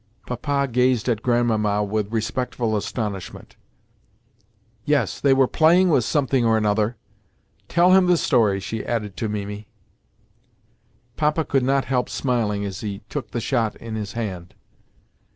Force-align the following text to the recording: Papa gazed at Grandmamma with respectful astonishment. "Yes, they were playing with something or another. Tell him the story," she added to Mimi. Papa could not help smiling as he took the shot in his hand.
Papa 0.25 0.67
gazed 0.71 1.07
at 1.07 1.21
Grandmamma 1.21 1.83
with 1.83 2.11
respectful 2.11 2.75
astonishment. 2.75 3.55
"Yes, 4.83 5.19
they 5.19 5.31
were 5.31 5.45
playing 5.47 5.89
with 5.89 6.03
something 6.03 6.43
or 6.43 6.57
another. 6.57 6.97
Tell 7.67 7.93
him 7.93 8.07
the 8.07 8.17
story," 8.17 8.59
she 8.59 8.83
added 8.83 9.15
to 9.17 9.29
Mimi. 9.29 9.67
Papa 11.17 11.45
could 11.45 11.61
not 11.61 11.85
help 11.85 12.09
smiling 12.09 12.65
as 12.65 12.81
he 12.81 13.03
took 13.09 13.29
the 13.29 13.39
shot 13.39 13.75
in 13.75 13.93
his 13.93 14.13
hand. 14.13 14.55